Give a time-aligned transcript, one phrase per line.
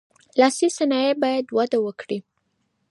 [0.39, 2.19] لاسي صنایع باید وده وکړي.